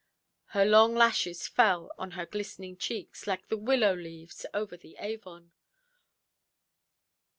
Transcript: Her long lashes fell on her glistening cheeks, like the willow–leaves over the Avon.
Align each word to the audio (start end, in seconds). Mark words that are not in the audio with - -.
Her 0.57 0.65
long 0.65 0.95
lashes 0.95 1.47
fell 1.47 1.91
on 1.95 2.09
her 2.17 2.25
glistening 2.25 2.75
cheeks, 2.75 3.27
like 3.27 3.49
the 3.49 3.55
willow–leaves 3.57 4.47
over 4.51 4.75
the 4.75 4.95
Avon. 4.97 5.51